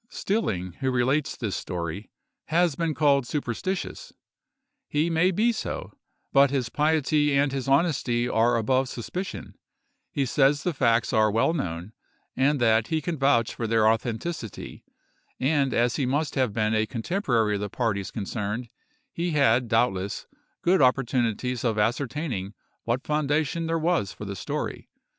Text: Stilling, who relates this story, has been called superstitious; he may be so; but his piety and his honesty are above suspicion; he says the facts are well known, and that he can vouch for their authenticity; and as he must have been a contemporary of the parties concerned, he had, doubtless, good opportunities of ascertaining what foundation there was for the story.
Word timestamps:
Stilling, 0.09 0.71
who 0.79 0.89
relates 0.89 1.35
this 1.37 1.55
story, 1.55 2.09
has 2.45 2.73
been 2.73 2.95
called 2.95 3.27
superstitious; 3.27 4.11
he 4.87 5.11
may 5.11 5.29
be 5.29 5.51
so; 5.51 5.93
but 6.33 6.49
his 6.49 6.69
piety 6.69 7.37
and 7.37 7.51
his 7.51 7.67
honesty 7.67 8.27
are 8.27 8.57
above 8.57 8.89
suspicion; 8.89 9.53
he 10.09 10.25
says 10.25 10.63
the 10.63 10.73
facts 10.73 11.13
are 11.13 11.29
well 11.29 11.53
known, 11.53 11.93
and 12.35 12.59
that 12.59 12.87
he 12.87 12.99
can 12.99 13.15
vouch 13.15 13.53
for 13.53 13.67
their 13.67 13.87
authenticity; 13.87 14.83
and 15.39 15.71
as 15.71 15.97
he 15.97 16.07
must 16.07 16.33
have 16.33 16.51
been 16.51 16.73
a 16.73 16.87
contemporary 16.87 17.53
of 17.53 17.61
the 17.61 17.69
parties 17.69 18.09
concerned, 18.09 18.69
he 19.11 19.33
had, 19.33 19.67
doubtless, 19.67 20.25
good 20.63 20.81
opportunities 20.81 21.63
of 21.63 21.77
ascertaining 21.77 22.55
what 22.85 23.03
foundation 23.05 23.67
there 23.67 23.77
was 23.77 24.11
for 24.11 24.25
the 24.25 24.35
story. 24.35 24.89